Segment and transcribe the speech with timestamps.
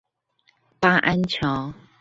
[0.79, 1.75] 八安橋